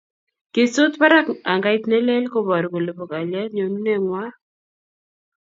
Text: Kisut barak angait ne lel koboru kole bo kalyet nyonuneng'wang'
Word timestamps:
Kisut 0.53 0.93
barak 1.01 1.27
angait 1.53 1.83
ne 1.87 1.97
lel 2.07 2.25
koboru 2.33 2.67
kole 2.73 2.91
bo 2.97 3.03
kalyet 3.11 3.51
nyonuneng'wang' 3.53 4.35